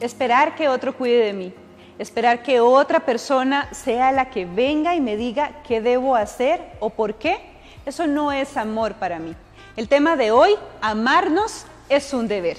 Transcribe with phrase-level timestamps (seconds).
[0.00, 1.52] Esperar que otro cuide de mí,
[1.98, 6.88] esperar que otra persona sea la que venga y me diga qué debo hacer o
[6.88, 7.38] por qué,
[7.84, 9.34] eso no es amor para mí.
[9.76, 12.56] El tema de hoy, amarnos, es un deber.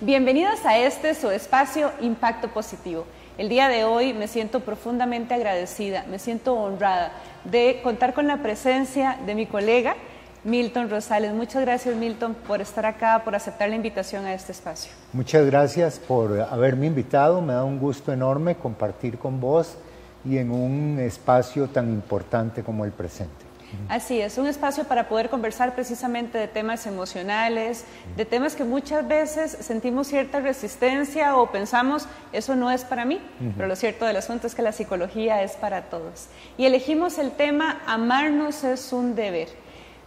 [0.00, 3.04] Bienvenidos a este su espacio Impacto Positivo.
[3.36, 7.10] El día de hoy me siento profundamente agradecida, me siento honrada
[7.42, 9.96] de contar con la presencia de mi colega,
[10.44, 11.32] Milton Rosales.
[11.34, 14.92] Muchas gracias, Milton, por estar acá, por aceptar la invitación a este espacio.
[15.12, 17.42] Muchas gracias por haberme invitado.
[17.42, 19.76] Me da un gusto enorme compartir con vos
[20.24, 23.50] y en un espacio tan importante como el presente.
[23.88, 27.84] Así es, un espacio para poder conversar precisamente de temas emocionales,
[28.16, 33.20] de temas que muchas veces sentimos cierta resistencia o pensamos, eso no es para mí,
[33.56, 36.26] pero lo cierto del asunto es que la psicología es para todos.
[36.58, 39.48] Y elegimos el tema, amarnos es un deber.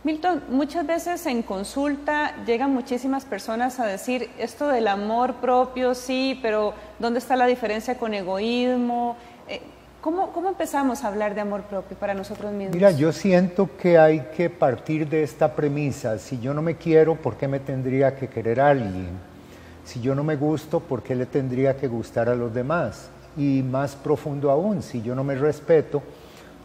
[0.03, 6.37] Milton, muchas veces en consulta llegan muchísimas personas a decir esto del amor propio, sí,
[6.41, 9.15] pero ¿dónde está la diferencia con egoísmo?
[9.47, 9.61] Eh,
[10.01, 12.75] ¿cómo, ¿Cómo empezamos a hablar de amor propio para nosotros mismos?
[12.75, 16.19] Mira, yo siento que hay que partir de esta premisa.
[16.19, 19.07] Si yo no me quiero, ¿por qué me tendría que querer alguien?
[19.85, 23.09] Si yo no me gusto, ¿por qué le tendría que gustar a los demás?
[23.37, 26.03] Y más profundo aún, si yo no me respeto,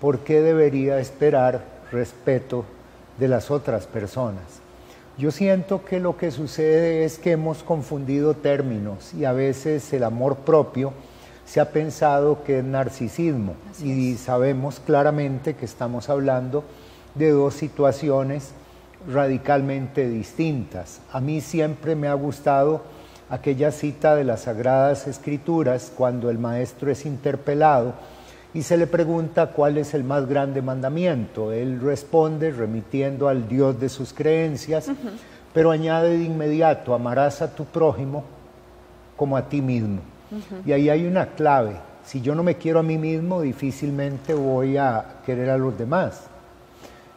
[0.00, 2.64] ¿por qué debería esperar respeto
[3.19, 4.61] de las otras personas.
[5.19, 10.05] Yo siento que lo que sucede es que hemos confundido términos y a veces el
[10.05, 10.92] amor propio
[11.44, 16.62] se ha pensado que es narcisismo y sabemos claramente que estamos hablando
[17.14, 18.52] de dos situaciones
[19.11, 21.00] radicalmente distintas.
[21.11, 22.83] A mí siempre me ha gustado
[23.30, 27.94] aquella cita de las Sagradas Escrituras cuando el maestro es interpelado
[28.54, 31.52] y se le pregunta cuál es el más grande mandamiento.
[31.52, 34.90] Él responde remitiendo al Dios de sus creencias,
[35.52, 38.24] pero añade de inmediato, amarás a tu prójimo
[39.17, 40.00] como a ti mismo.
[40.64, 41.77] Y ahí hay una clave.
[42.05, 46.24] Si yo no me quiero a mí mismo, difícilmente voy a querer a los demás.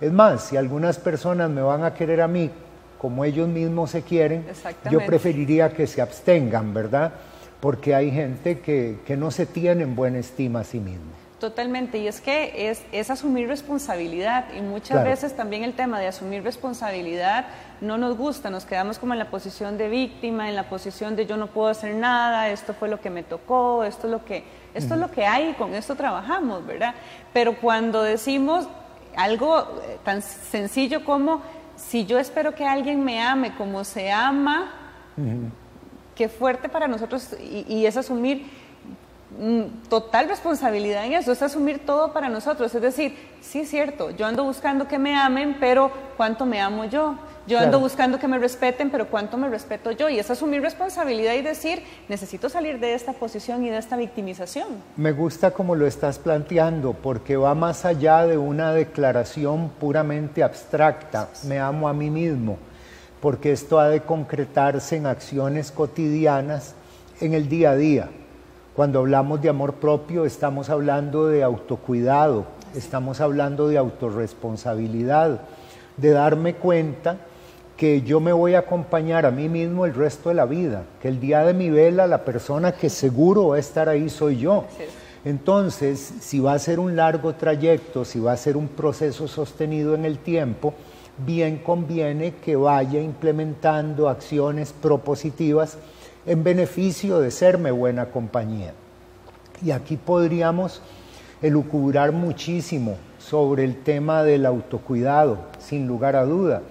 [0.02, 2.50] Es más, si algunas personas me van a querer a mí
[2.98, 4.46] como ellos mismos se quieren,
[4.90, 7.14] yo preferiría que se abstengan, ¿verdad?
[7.62, 11.22] Porque hay gente que, que no se tiene en buena estima a sí mismo.
[11.42, 16.06] Totalmente, y es que es, es asumir responsabilidad y muchas veces también el tema de
[16.06, 17.48] asumir responsabilidad
[17.82, 21.26] no nos gusta, nos quedamos como en la posición de víctima, en la posición de
[21.26, 24.44] yo no puedo hacer nada, esto fue lo que me tocó, esto es lo que,
[24.76, 26.94] esto es lo que hay y con esto trabajamos, ¿verdad?
[27.34, 28.68] Pero cuando decimos
[29.16, 31.42] algo eh, tan sencillo como
[31.76, 34.74] si yo espero que alguien me ame como se ama,
[36.22, 38.46] qué fuerte para nosotros y, y es asumir
[39.40, 42.76] Mm, total responsabilidad en eso, es asumir todo para nosotros.
[42.76, 46.86] Es decir, sí es cierto, yo ando buscando que me amen, pero ¿cuánto me amo
[46.86, 47.16] yo?
[47.48, 50.10] Yo ando buscando que me respeten, pero ¿cuánto me respeto yo?
[50.10, 54.68] Y es asumir responsabilidad y decir, necesito salir de esta posición y de esta victimización.
[54.96, 61.30] Me gusta como lo estás planteando, porque va más allá de una declaración puramente abstracta,
[61.48, 62.60] me amo a mí mismo,
[63.22, 66.76] porque esto ha de concretarse en acciones cotidianas
[67.20, 68.10] en el día a día
[68.76, 75.42] cuando hablamos de amor propio estamos hablando de autocuidado, estamos hablando de autorresponsabilidad,
[75.98, 77.18] de darme cuenta
[77.76, 81.10] que yo me voy a acompañar a mí mismo el resto de la vida, que
[81.10, 84.64] el día de mi vela la persona que seguro va a estar ahí soy yo.
[85.26, 89.96] Entonces, si va a ser un largo trayecto, si va a ser un proceso sostenido
[89.96, 90.74] en el tiempo,
[91.26, 95.78] bien conviene que vaya implementando acciones propositivas
[96.26, 98.74] en beneficio de serme buena compañía.
[99.64, 100.82] Y aquí podríamos
[101.42, 106.62] elucubrar muchísimo sobre el tema del autocuidado, sin lugar a duda,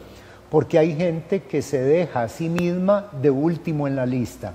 [0.51, 4.55] porque hay gente que se deja a sí misma de último en la lista.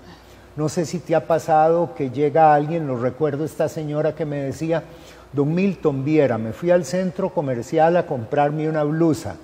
[0.55, 4.37] No sé si te ha pasado que llega alguien, lo recuerdo esta señora que me
[4.37, 4.83] decía,
[5.33, 9.35] don Milton Viera, me fui al centro comercial a comprarme una blusa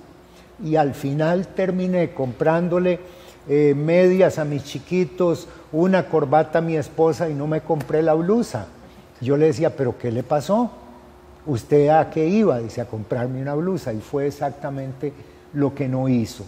[0.64, 3.00] y al final terminé comprándole
[3.48, 8.14] eh, medias a mis chiquitos, una corbata a mi esposa y no me compré la
[8.14, 8.66] blusa.
[9.20, 10.70] Yo le decía, pero ¿qué le pasó?
[11.46, 12.58] ¿Usted a qué iba?
[12.58, 13.92] Dice, a comprarme una blusa.
[13.92, 15.12] Y fue exactamente
[15.54, 16.44] lo que no hizo.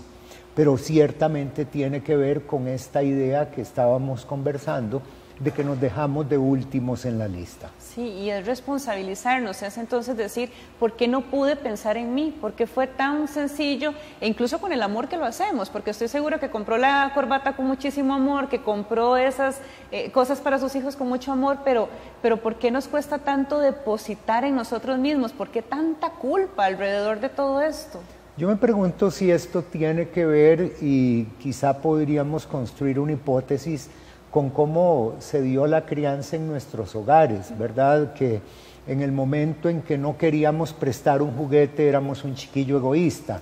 [0.54, 5.02] Pero ciertamente tiene que ver con esta idea que estábamos conversando
[5.40, 7.70] de que nos dejamos de últimos en la lista.
[7.78, 12.34] Sí, y es responsabilizarnos, es entonces decir, ¿por qué no pude pensar en mí?
[12.40, 13.94] ¿Por qué fue tan sencillo?
[14.20, 17.56] E incluso con el amor que lo hacemos, porque estoy seguro que compró la corbata
[17.56, 19.60] con muchísimo amor, que compró esas
[19.90, 21.88] eh, cosas para sus hijos con mucho amor, pero,
[22.22, 25.32] pero ¿por qué nos cuesta tanto depositar en nosotros mismos?
[25.32, 28.00] ¿Por qué tanta culpa alrededor de todo esto?
[28.36, 33.88] Yo me pregunto si esto tiene que ver y quizá podríamos construir una hipótesis
[34.34, 38.14] con cómo se dio la crianza en nuestros hogares, ¿verdad?
[38.14, 38.40] Que
[38.88, 43.38] en el momento en que no queríamos prestar un juguete éramos un chiquillo egoísta.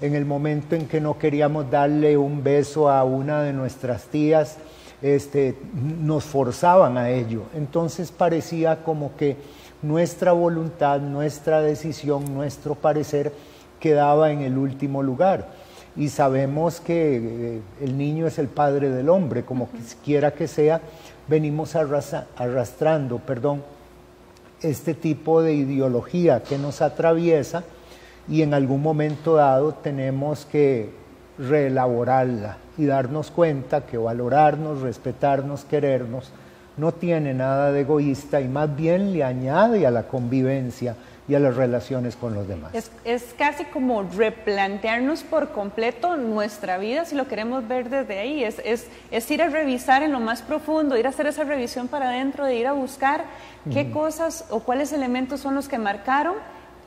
[0.00, 4.56] En el momento en que no queríamos darle un beso a una de nuestras tías,
[5.00, 7.44] este, nos forzaban a ello.
[7.54, 9.36] Entonces parecía como que
[9.80, 13.32] nuestra voluntad, nuestra decisión, nuestro parecer
[13.78, 15.46] quedaba en el último lugar.
[15.96, 19.68] Y sabemos que eh, el niño es el padre del hombre, como
[20.04, 20.80] quiera que sea,
[21.28, 23.62] venimos arrastrando, perdón,
[24.62, 27.64] este tipo de ideología que nos atraviesa
[28.28, 30.90] y en algún momento dado tenemos que
[31.38, 36.30] reelaborarla y darnos cuenta que valorarnos, respetarnos, querernos,
[36.76, 40.96] no tiene nada de egoísta y más bien le añade a la convivencia
[41.28, 42.72] y a las relaciones con los demás.
[43.04, 48.60] Es, casi como replantearnos por completo nuestra vida, si lo queremos ver desde ahí, es,
[48.64, 52.44] es, ir a revisar en lo más profundo, ir a hacer esa revisión para adentro,
[52.44, 53.24] de ir a buscar
[53.72, 56.34] qué cosas o cuáles elementos son los que marcaron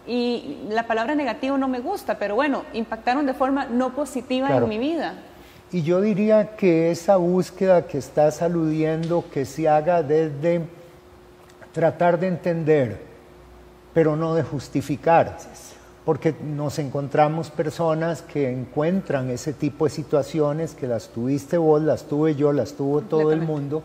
[0.07, 4.69] y la palabra negativo no me gusta, pero bueno, impactaron de forma no positiva en
[4.69, 5.15] mi vida.
[5.71, 10.61] Y yo diría que esa búsqueda que estás aludiendo, que se haga desde
[11.71, 13.14] tratar de entender,
[13.95, 15.37] pero no de justificar,
[16.03, 22.03] porque nos encontramos personas que encuentran ese tipo de situaciones, que las tuviste vos, las
[22.03, 23.83] tuve yo, las tuvo todo el mundo,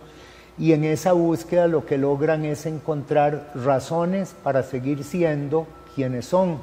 [0.58, 6.58] y en esa búsqueda lo que logran es encontrar razones para seguir siendo quienes son.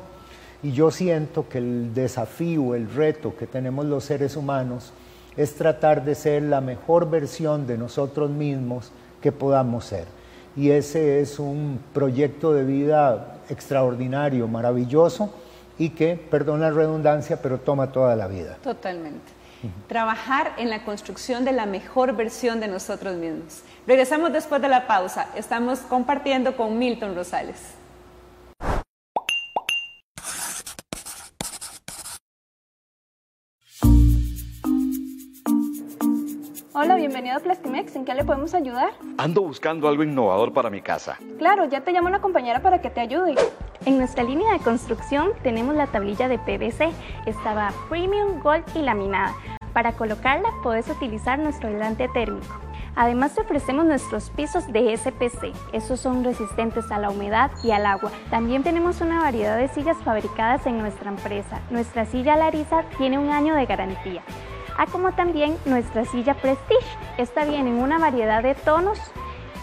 [0.62, 4.92] Y yo siento que el desafío, el reto que tenemos los seres humanos
[5.38, 8.92] es tratar de ser la mejor versión de nosotros mismos
[9.22, 10.17] que podamos ser.
[10.58, 15.32] Y ese es un proyecto de vida extraordinario, maravilloso
[15.78, 18.58] y que, perdón la redundancia, pero toma toda la vida.
[18.64, 19.38] Totalmente.
[19.88, 23.62] Trabajar en la construcción de la mejor versión de nosotros mismos.
[23.86, 25.30] Regresamos después de la pausa.
[25.36, 27.77] Estamos compartiendo con Milton Rosales.
[36.80, 37.96] Hola, bienvenido a Plastimex.
[37.96, 38.92] ¿En qué le podemos ayudar?
[39.18, 41.18] Ando buscando algo innovador para mi casa.
[41.40, 43.34] Claro, ya te llamo una compañera para que te ayude.
[43.88, 46.92] En nuestra línea de construcción tenemos la tablilla de PVC.
[47.26, 49.34] Estaba premium, gold y laminada.
[49.74, 52.60] Para colocarla puedes utilizar nuestro aislante térmico.
[52.96, 55.54] Además te ofrecemos nuestros pisos de SPC.
[55.74, 58.12] Esos son resistentes a la humedad y al agua.
[58.30, 61.60] También tenemos una variedad de sillas fabricadas en nuestra empresa.
[61.72, 64.22] Nuestra silla Larisa tiene un año de garantía
[64.78, 66.86] a como también nuestra silla Prestige.
[67.18, 69.00] Esta viene en una variedad de tonos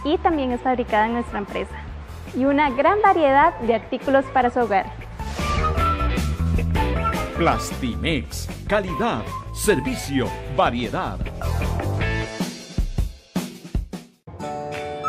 [0.05, 1.75] y también es fabricada en nuestra empresa.
[2.37, 4.87] Y una gran variedad de artículos para su hogar.
[7.37, 9.23] Plastimex, calidad,
[9.55, 10.27] servicio,
[10.57, 11.19] variedad.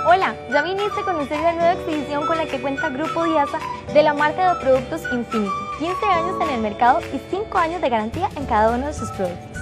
[0.08, 3.58] Hola, ¿ya viniste a conocer la nueva exhibición con la que cuenta Grupo Diasa
[3.92, 5.52] de la marca de productos Infinity?
[5.80, 9.10] 15 años en el mercado y 5 años de garantía en cada uno de sus
[9.12, 9.55] productos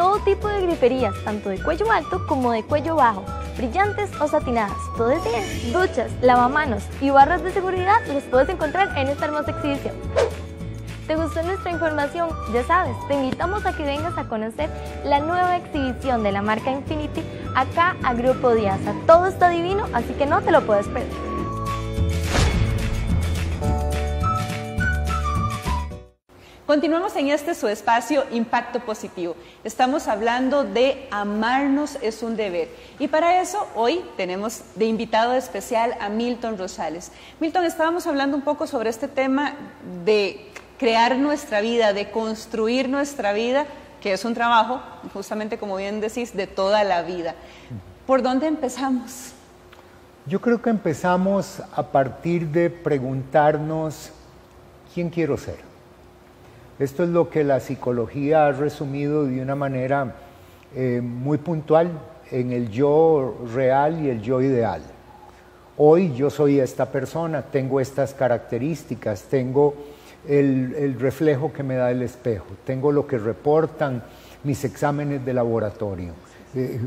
[0.00, 3.22] todo tipo de griferías, tanto de cuello alto como de cuello bajo,
[3.58, 4.78] brillantes o satinadas.
[4.96, 5.74] Todo es bien.
[5.74, 9.94] Duchas, lavamanos y barras de seguridad los puedes encontrar en esta hermosa exhibición.
[11.06, 12.30] ¿Te gustó nuestra información?
[12.50, 14.70] Ya sabes, te invitamos a que vengas a conocer
[15.04, 17.22] la nueva exhibición de la marca Infinity
[17.54, 18.94] acá a Grupo Diasa.
[19.06, 21.29] Todo está divino, así que no te lo puedes perder.
[26.70, 29.34] Continuamos en este su espacio Impacto Positivo.
[29.64, 32.68] Estamos hablando de amarnos es un deber.
[33.00, 37.10] Y para eso hoy tenemos de invitado especial a Milton Rosales.
[37.40, 39.56] Milton, estábamos hablando un poco sobre este tema
[40.04, 40.48] de
[40.78, 43.66] crear nuestra vida, de construir nuestra vida,
[44.00, 44.80] que es un trabajo,
[45.12, 47.34] justamente como bien decís, de toda la vida.
[48.06, 49.32] ¿Por dónde empezamos?
[50.24, 54.12] Yo creo que empezamos a partir de preguntarnos,
[54.94, 55.69] ¿quién quiero ser?
[56.80, 60.14] Esto es lo que la psicología ha resumido de una manera
[60.74, 61.90] eh, muy puntual
[62.30, 64.80] en el yo real y el yo ideal.
[65.76, 69.74] Hoy yo soy esta persona, tengo estas características, tengo
[70.26, 74.02] el, reflejo que me da el espejo, tengo lo que reportan
[74.42, 76.14] mis exámenes de laboratorio,
[76.54, 76.80] eh,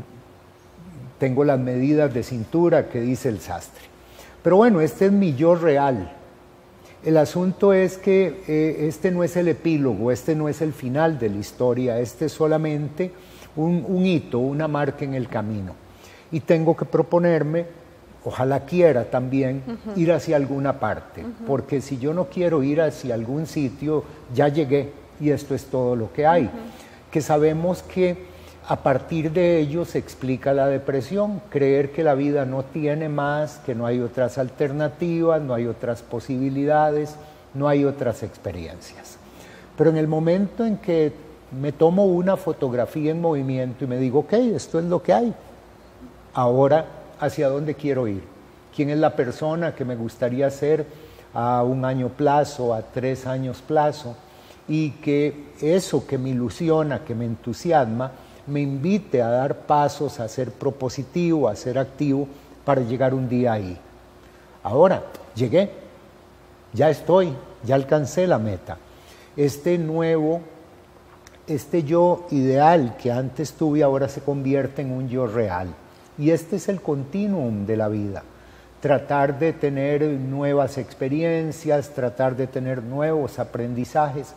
[1.20, 3.84] tengo las medidas de cintura que dice el sastre.
[4.42, 6.12] Pero bueno, este es mi yo real,
[7.04, 11.18] el asunto es que eh, este no es el epílogo, este no es el final
[11.18, 13.12] de la historia, este es solamente
[13.56, 15.74] un, hito, una marca en el camino.
[16.32, 17.66] Y tengo que proponerme,
[18.24, 19.62] ojalá quiera también,
[19.96, 24.90] ir hacia alguna parte, porque si yo no quiero ir hacia algún sitio, ya llegué,
[25.20, 26.50] y esto es todo lo que hay.
[27.10, 28.33] Que sabemos que
[28.66, 33.58] a partir de ello se explica la depresión, creer que la vida no tiene más,
[33.58, 37.16] que no hay otras alternativas, no hay otras posibilidades,
[37.52, 39.18] no hay otras experiencias.
[39.76, 41.12] Pero en el momento en que
[41.60, 45.34] me tomo una fotografía en movimiento y me digo, ok, esto es lo que hay,
[46.32, 46.86] ahora
[47.20, 48.22] hacia dónde quiero ir,
[48.74, 50.86] quién es la persona que me gustaría ser
[51.34, 54.16] a un año plazo, a tres años plazo,
[54.66, 58.12] y que eso que me ilusiona, que me entusiasma,
[58.46, 62.28] me invite a dar pasos, a ser propositivo, a ser activo
[62.64, 63.78] para llegar un día ahí.
[64.62, 65.02] Ahora,
[65.34, 65.70] llegué,
[66.72, 67.32] ya estoy,
[67.64, 68.78] ya alcancé la meta.
[69.36, 70.40] Este nuevo,
[71.46, 75.68] este yo ideal que antes tuve ahora se convierte en un yo real.
[76.16, 78.22] Y este es el continuum de la vida.
[78.80, 84.34] Tratar de tener nuevas experiencias, tratar de tener nuevos aprendizajes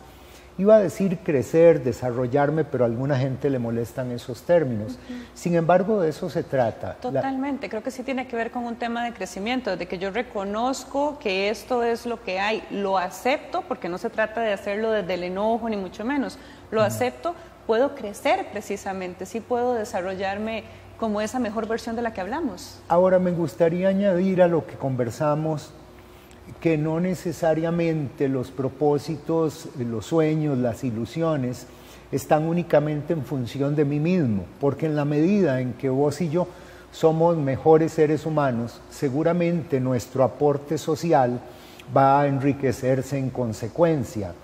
[0.58, 4.98] Iba a decir crecer, desarrollarme, pero a alguna gente le molestan esos términos.
[5.32, 6.94] Sin embargo, de eso se trata.
[6.94, 10.10] Totalmente, creo que sí tiene que ver con un tema de crecimiento, de que yo
[10.10, 14.90] reconozco que esto es lo que hay, lo acepto, porque no se trata de hacerlo
[14.90, 16.40] desde el enojo, ni mucho menos,
[16.72, 17.36] lo acepto,
[17.68, 20.64] puedo crecer precisamente, sí puedo desarrollarme
[20.98, 22.80] como esa mejor versión de la que hablamos.
[22.88, 25.70] Ahora me gustaría añadir a lo que conversamos
[26.60, 31.66] que no necesariamente los propósitos, los sueños, las ilusiones
[32.10, 36.30] están únicamente en función de mí mismo, porque en la medida en que vos y
[36.30, 36.48] yo
[36.90, 41.40] somos mejores seres humanos, seguramente nuestro aporte social
[41.96, 44.34] va a enriquecerse en consecuencia.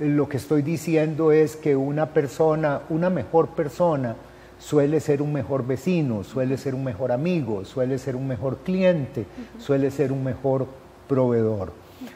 [0.00, 4.16] Lo que estoy diciendo es que una persona, una mejor persona,
[4.58, 9.26] suele ser un mejor vecino, suele ser un mejor amigo, suele ser un mejor cliente,
[9.58, 10.66] suele ser un mejor
[11.08, 11.72] proveedor.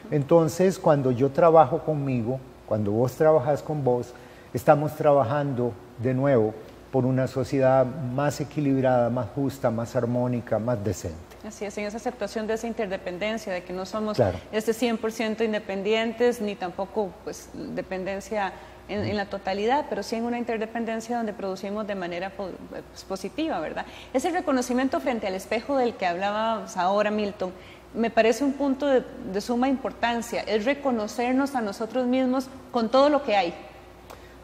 [0.09, 4.13] Entonces, cuando yo trabajo conmigo, cuando vos trabajas con vos,
[4.53, 6.53] estamos trabajando de nuevo
[6.91, 11.17] por una sociedad más equilibrada, más justa, más armónica, más decente.
[11.47, 14.17] Así es, en esa aceptación de esa interdependencia, de que no somos
[14.51, 18.53] este 100% independientes, ni tampoco pues dependencia
[18.89, 23.85] en, la totalidad, pero sí en una interdependencia donde producimos de manera pues, positiva, ¿verdad?
[24.13, 27.53] Ese reconocimiento frente al espejo del que hablábamos ahora, Milton,
[27.93, 33.23] me parece un punto de, suma importancia, es reconocernos a nosotros mismos con todo lo
[33.23, 33.53] que hay.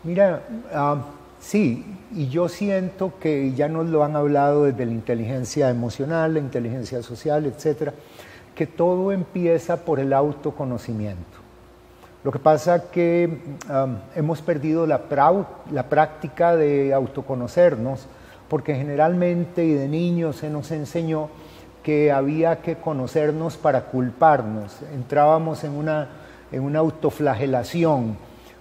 [0.03, 1.03] Mira, ah,
[1.39, 6.39] sí, y yo siento que ya nos lo han hablado desde la inteligencia emocional, la
[6.39, 7.93] inteligencia social, etcétera,
[8.55, 11.37] que todo empieza por el autoconocimiento.
[12.23, 13.39] Lo que pasa es que
[13.69, 15.01] ah, hemos perdido la,
[15.71, 18.07] la práctica de autoconocernos,
[18.49, 21.29] porque generalmente y de niños se nos enseñó
[21.88, 26.10] que había que conocernos para culparnos, entrábamos en una,
[26.51, 28.17] en una autoflagelación.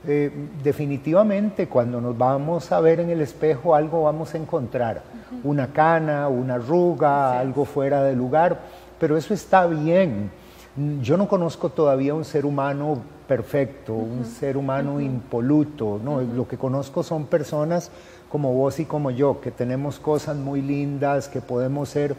[0.06, 0.30] Eh,
[0.62, 5.02] definitivamente cuando nos vamos a ver en el espejo algo vamos a encontrar,
[5.42, 8.60] una cana, una arruga, algo fuera de lugar,
[9.00, 10.30] pero eso está bien.
[11.02, 16.58] Yo no conozco todavía un ser humano perfecto, un ser humano impoluto, no, lo que
[16.58, 17.90] conozco son personas
[18.28, 22.14] como vos y como yo, que tenemos cosas muy lindas, que podemos ser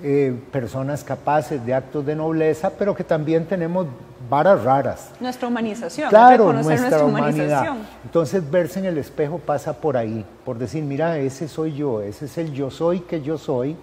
[0.00, 3.86] eh, personas capaces de actos de nobleza, pero que también tenemos
[4.30, 5.10] varas raras.
[5.18, 6.08] Nuestra humanización.
[6.08, 7.74] Claro, nuestra, humanidad.
[8.04, 12.26] Entonces verse en el espejo pasa por ahí, por decir, mira, ese soy yo, ese
[12.26, 13.74] es el yo soy que yo soy,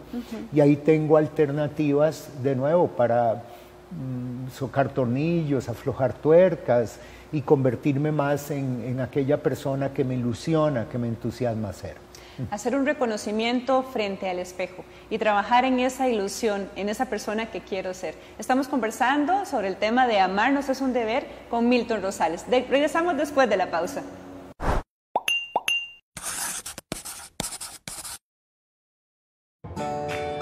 [0.54, 3.44] y ahí tengo alternativas de nuevo para
[3.92, 6.98] mm, socar tornillos, aflojar tuercas
[7.34, 12.05] y convertirme más en aquella persona que me ilusiona, que me entusiasma ser
[12.52, 17.62] hacer un reconocimiento frente al espejo y trabajar en esa ilusión, en esa persona que
[17.62, 18.16] quiero ser.
[18.40, 22.46] Estamos conversando sobre el tema de amarnos es un deber con Milton Rosales.
[22.50, 24.04] regresamos después de la pausa.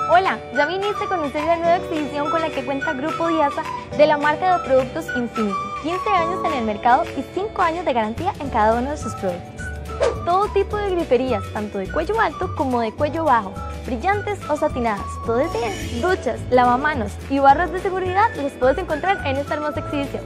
[0.09, 3.63] Hola, ya viniste a conocer la nueva exhibición con la que cuenta Grupo Diasa
[3.97, 5.55] de la marca de productos Infinity.
[5.81, 9.13] 15 años en el mercado y 5 años de garantía en cada uno de sus
[9.15, 9.52] productos
[10.25, 13.53] todo tipo de griferías, tanto de cuello alto como de cuello bajo,
[13.85, 15.05] brillantes o satinadas.
[15.25, 16.01] Todo es bien.
[16.01, 20.23] Duchas, lavamanos y barras de seguridad los puedes encontrar en esta hermosa exhibición.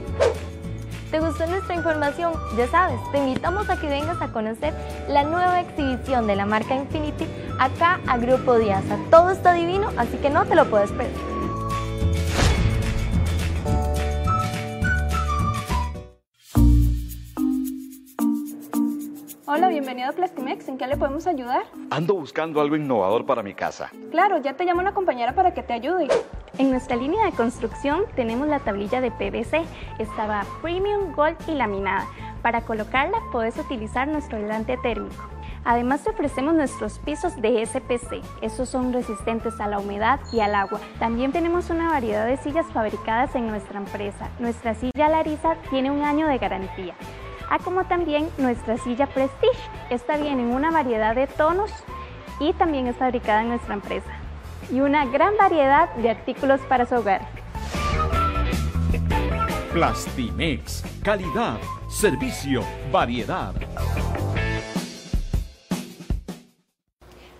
[1.10, 2.34] ¿Te gustó nuestra información?
[2.56, 4.74] Ya sabes, te invitamos a que vengas a conocer
[5.08, 7.26] la nueva exhibición de la marca Infinity
[7.58, 8.98] acá a Grupo Diasa.
[9.10, 11.27] Todo está divino, así que no te lo puedes perder.
[19.50, 20.68] Hola, bienvenido a Plastimex.
[20.68, 21.62] ¿En qué le podemos ayudar?
[21.88, 23.90] Ando buscando algo innovador para mi casa.
[24.10, 26.06] Claro, ya te llamo una compañera para que te ayude.
[26.58, 29.64] En nuestra línea de construcción tenemos la tablilla de PVC.
[29.98, 32.06] Estaba Premium, Gold y laminada
[32.42, 35.24] Para colocarla puedes utilizar nuestro aislante térmico.
[35.64, 40.54] Además te ofrecemos nuestros pisos de SPC, estos son resistentes a la humedad y al
[40.54, 40.80] agua.
[40.98, 44.28] También tenemos una variedad de sillas fabricadas en nuestra empresa.
[44.38, 46.94] Nuestra silla Larisa tiene un año de garantía,
[47.50, 49.58] a como también nuestra silla Prestige.
[49.90, 51.70] Esta viene en una variedad de tonos
[52.40, 54.10] y también es fabricada en nuestra empresa.
[54.70, 57.26] Y una gran variedad de artículos para su hogar.
[59.72, 63.54] Plastimex, calidad, servicio, variedad.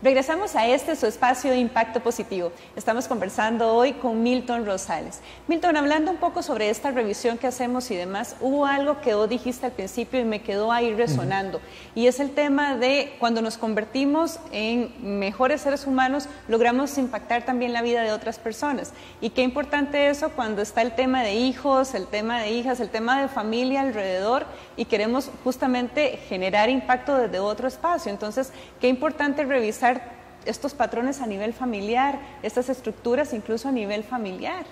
[0.00, 2.52] Regresamos a este su espacio de impacto positivo.
[2.76, 5.18] Estamos conversando hoy con Milton Rosales.
[5.48, 9.28] Milton, hablando un poco sobre esta revisión que hacemos y demás, hubo algo que vos
[9.28, 11.60] dijiste al principio y me quedó ahí resonando.
[11.96, 17.72] Y es el tema de cuando nos convertimos en mejores seres humanos, logramos impactar también
[17.72, 18.92] la vida de otras personas.
[19.20, 22.90] Y qué importante eso cuando está el tema de hijos, el tema de hijas, el
[22.90, 24.46] tema de familia alrededor
[24.78, 28.12] y queremos justamente generar impacto desde otro espacio.
[28.12, 30.16] Entonces, qué importante revisar
[30.46, 34.64] estos patrones a nivel familiar, estas estructuras incluso a nivel familiar.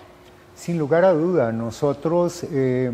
[0.55, 2.91] Sin lugar a duda, nosotros eh,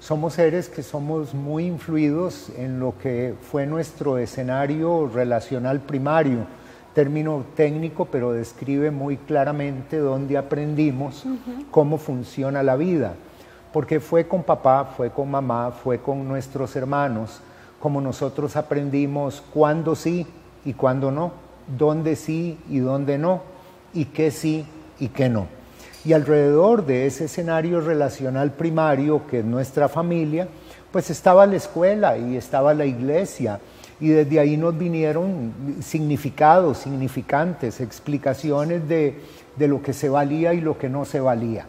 [0.00, 6.46] somos seres que somos muy influidos en lo que fue nuestro escenario relacional primario,
[6.94, 11.24] término técnico, pero describe muy claramente dónde aprendimos
[11.70, 13.14] cómo funciona la vida,
[13.72, 17.40] porque fue con papá, fue con mamá, fue con nuestros hermanos,
[17.80, 20.26] como nosotros aprendimos cuándo sí
[20.64, 21.32] y cuándo no,
[21.78, 23.42] dónde sí y dónde no,
[23.94, 24.66] y qué sí
[25.00, 25.46] y qué no.
[26.04, 30.48] Y alrededor de ese escenario relacional primario que es nuestra familia,
[30.90, 33.60] pues estaba la escuela y estaba la iglesia,
[34.00, 39.20] y desde ahí nos vinieron significados, significantes, explicaciones de,
[39.56, 41.66] de lo que se valía y lo que no se valía.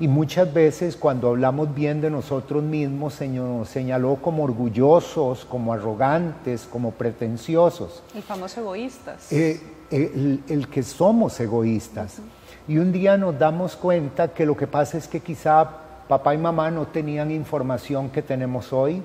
[0.00, 5.72] Y muchas veces cuando hablamos bien de nosotros mismos se nos señaló como orgullosos, como
[5.72, 8.02] arrogantes, como pretenciosos.
[8.14, 9.32] El famoso egoístas.
[9.32, 12.18] Eh, el, que somos egoístas.
[12.66, 15.68] Y un día nos damos cuenta que lo que pasa es que quizá
[16.08, 19.02] papá y mamá no tenían información que tenemos hoy,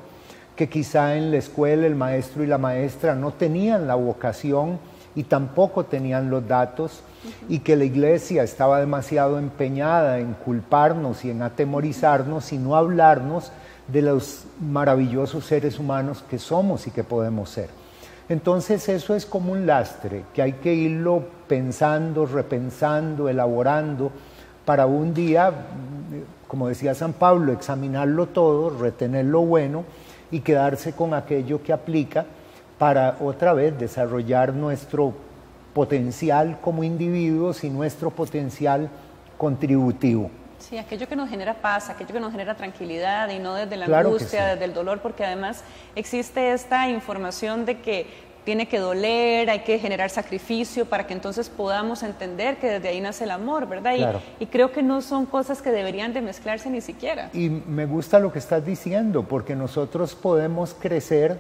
[0.56, 4.80] que quizá en la escuela el maestro y la maestra no tenían la vocación
[5.16, 7.02] y tampoco tenían los datos
[7.48, 13.52] y que la iglesia estaba demasiado empeñada en culparnos y en atemorizarnos y no hablarnos
[13.88, 17.70] de los maravillosos seres humanos que somos y que podemos ser.
[18.30, 24.12] Entonces eso es como un lastre que hay que irlo pensando, repensando, elaborando
[24.66, 25.52] para un día,
[26.48, 29.84] como decía San Pablo, examinarlo todo, retener lo bueno
[30.30, 32.28] y quedarse con aquello que aplica
[32.80, 35.14] para otra vez desarrollar nuestro
[35.74, 38.90] potencial como individuos y nuestro potencial
[39.38, 40.32] contributivo.
[40.58, 43.86] Sí, aquello que nos genera paz, aquello que nos genera tranquilidad y no desde la
[44.00, 45.64] angustia, desde el dolor, porque además
[45.96, 48.08] existe esta información de que
[48.44, 53.00] tiene que doler, hay que generar sacrificio para que entonces podamos entender que desde ahí
[53.00, 54.22] nace el amor, ¿verdad?
[54.40, 57.30] Y, y, creo que no son cosas que deberían de mezclarse ni siquiera.
[57.34, 61.38] Y me gusta lo que estás diciendo, porque nosotros podemos crecer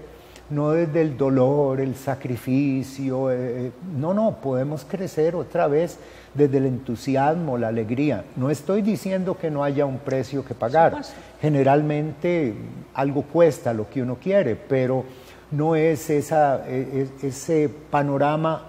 [0.50, 5.98] no desde el dolor, el sacrificio, eh, no, no, podemos crecer otra vez
[6.34, 8.26] desde el entusiasmo, la alegría.
[8.36, 11.02] No estoy diciendo que no haya un precio que pagar.
[11.42, 12.54] Generalmente
[12.94, 15.06] algo cuesta lo que uno quiere, pero
[15.52, 18.66] no es esa, e, e, ese panorama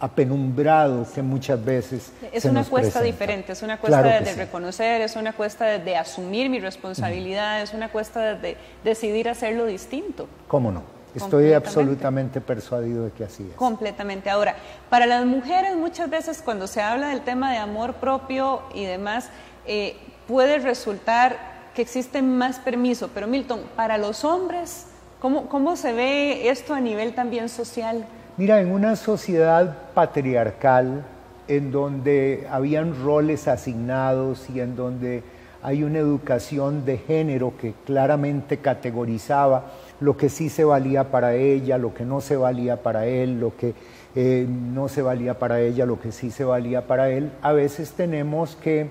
[0.00, 5.32] apenumbrado que muchas veces es una cuesta diferente es una cuesta de, reconocer es una
[5.32, 10.28] cuesta de, asumir mi responsabilidad es una cuesta de decidir hacerlo distinto.
[10.48, 10.82] Cómo no
[11.14, 13.56] Estoy absolutamente persuadido de que así es.
[13.56, 14.30] Completamente.
[14.30, 14.56] Ahora,
[14.90, 19.30] para las mujeres muchas veces cuando se habla del tema de amor propio y demás,
[19.66, 19.96] eh,
[20.26, 21.36] puede resultar
[21.74, 23.10] que existe más permiso.
[23.14, 24.86] Pero Milton, para los hombres,
[25.20, 28.06] ¿cómo, ¿cómo se ve esto a nivel también social?
[28.36, 31.04] Mira, en una sociedad patriarcal,
[31.46, 35.22] en donde habían roles asignados y en donde
[35.62, 39.72] hay una educación de género que claramente categorizaba
[40.04, 43.56] lo que sí se valía para ella, lo que no se valía para él, lo
[43.56, 43.74] que
[44.14, 47.92] eh, no se valía para ella, lo que sí se valía para él, a veces
[47.92, 48.90] tenemos que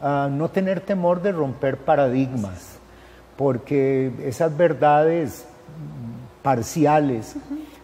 [0.00, 2.78] ah, no tener temor de romper paradigmas,
[3.36, 5.46] porque esas verdades
[6.42, 7.36] parciales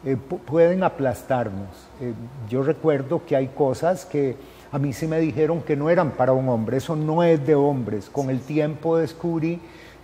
[0.04, 1.68] eh, pueden aplastarnos.
[2.00, 2.14] Eh,
[2.48, 4.36] yo recuerdo que hay cosas que
[4.72, 7.54] a mí sí me dijeron que no eran para un hombre, eso no es de
[7.54, 8.08] hombres.
[8.08, 9.60] Con el tiempo descubrí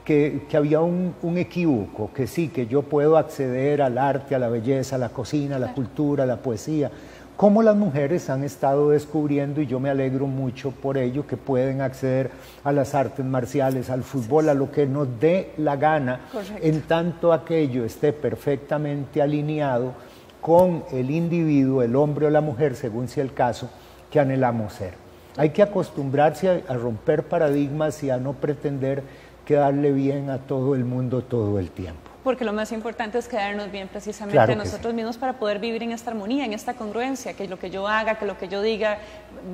[0.09, 4.97] que, había un, equívoco, que sí, que yo puedo acceder al arte, a la belleza,
[4.97, 6.91] a la cocina, a la cultura, a la poesía,
[7.37, 11.83] como las mujeres han estado descubriendo, y yo me alegro mucho por ello, que pueden
[11.83, 12.31] acceder
[12.65, 16.23] a las artes marciales, al fútbol, a lo que nos dé la gana,
[16.63, 19.93] en tanto aquello esté perfectamente alineado
[20.41, 23.69] con el individuo, el hombre o la mujer, según sea el caso,
[24.11, 24.95] que anhelamos ser.
[25.39, 29.05] Hay que acostumbrarse a, romper paradigmas y a no pretender
[29.49, 33.73] quedarle bien a todo el mundo todo el tiempo porque lo más importante es quedarnos
[33.73, 37.49] bien precisamente a nosotros mismos para poder vivir en esta armonía, en esta congruencia, que
[37.49, 38.99] lo que yo haga, que lo que yo diga,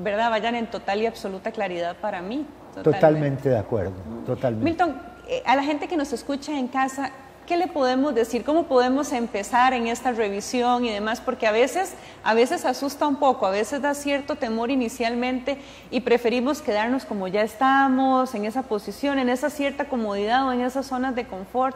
[0.03, 0.29] ¿verdad?
[0.29, 2.45] Vayan en total y absoluta claridad para mí.
[2.83, 3.93] Totalmente, de acuerdo,
[4.25, 4.65] totalmente.
[4.65, 7.11] Milton, eh, a la gente que nos escucha en casa,
[7.45, 8.43] ¿qué le podemos decir?
[8.43, 11.21] ¿Cómo podemos empezar en esta revisión y demás?
[11.21, 15.57] Porque a veces, a veces asusta un poco, a veces da cierto temor inicialmente
[15.91, 20.61] y preferimos quedarnos como ya estamos, en esa posición, en esa cierta comodidad o en
[20.61, 21.75] esas zonas de confort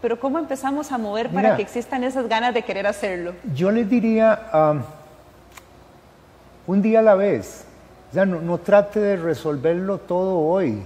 [0.00, 3.34] pero ¿cómo empezamos a mover para que existan esas ganas de querer hacerlo?
[3.54, 4.82] Yo les diría,
[6.66, 7.64] un día a la vez,
[8.14, 10.82] o no, trate de resolverlo todo hoy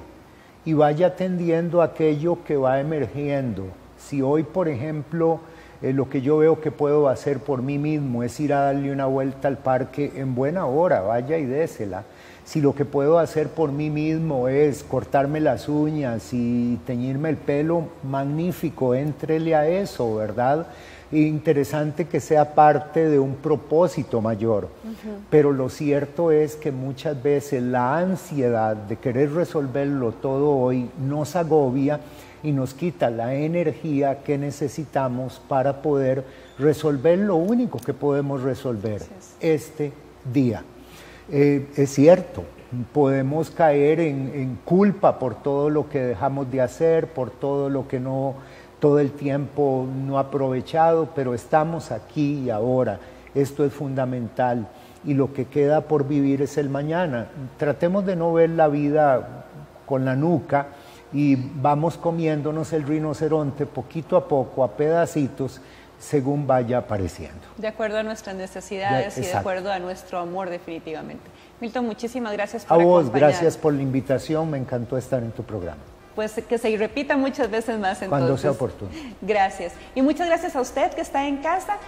[0.64, 3.66] y vaya atendiendo aquello que va emergiendo.
[4.08, 5.40] Si hoy, por ejemplo,
[5.82, 8.92] eh, lo que yo veo que puedo hacer por mí mismo es ir a darle
[8.92, 12.04] una vuelta al parque en buena hora, vaya y désela
[12.44, 17.36] si lo que puedo hacer por mí mismo es cortarme las uñas y teñirme el
[17.36, 20.66] pelo, magnífico, entrele a eso, ¿verdad?
[21.12, 24.68] interesante que sea parte de un propósito mayor.
[25.30, 31.36] Pero lo cierto es que muchas veces la ansiedad de querer resolverlo todo hoy nos
[31.36, 32.00] agobia
[32.44, 36.24] y nos quita la energía que necesitamos para poder
[36.58, 39.02] resolver lo único que podemos resolver
[39.40, 39.92] este
[40.30, 40.62] día.
[41.30, 42.44] Eh, es cierto,
[42.92, 47.98] podemos caer en, culpa por todo lo que dejamos de hacer, por todo lo que
[47.98, 48.34] no,
[48.78, 53.00] todo el tiempo no aprovechado, pero estamos aquí y ahora.
[53.34, 54.68] Esto es fundamental
[55.02, 57.28] y lo que queda por vivir es el mañana.
[57.56, 59.46] Tratemos de no ver la vida
[59.86, 60.68] con la nuca
[61.14, 65.60] y vamos comiéndonos el rinoceronte poquito a poco, a pedacitos,
[65.98, 67.40] según vaya apareciendo.
[67.56, 71.22] De acuerdo a nuestras necesidades y de acuerdo a nuestro amor definitivamente.
[71.60, 75.44] Milton, muchísimas gracias por A vos, gracias por la invitación, me encantó estar en tu
[75.44, 75.80] programa.
[76.16, 78.08] Pues que se repita muchas veces más entonces.
[78.08, 78.90] Cuando sea oportuno.
[79.20, 79.72] Gracias.
[79.94, 81.78] Y muchas gracias a usted que está en casa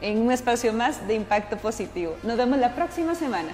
[0.00, 2.14] en un espacio más de impacto positivo.
[2.22, 3.48] Nos vemos la próxima semana.